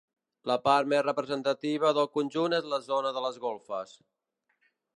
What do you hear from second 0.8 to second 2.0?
més representativa